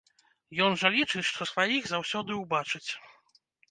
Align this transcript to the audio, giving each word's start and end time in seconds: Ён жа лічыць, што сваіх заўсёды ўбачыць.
Ён 0.67 0.77
жа 0.85 0.91
лічыць, 0.95 1.23
што 1.31 1.49
сваіх 1.53 1.83
заўсёды 1.95 2.43
ўбачыць. 2.43 2.87